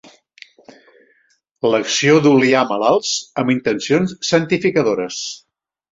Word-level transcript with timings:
L'acció 1.73 2.17
d'oliar 2.25 2.63
malalts 2.71 3.11
amb 3.43 3.53
intencions 3.57 4.17
santificadores. 4.31 5.21